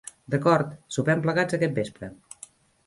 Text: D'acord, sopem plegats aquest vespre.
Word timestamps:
D'acord, 0.35 0.71
sopem 0.97 1.21
plegats 1.27 1.59
aquest 1.59 1.79
vespre. 1.83 2.13